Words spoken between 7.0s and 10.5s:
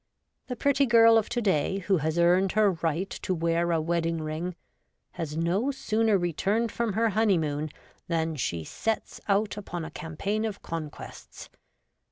honeymoon than she sets out upon a campaign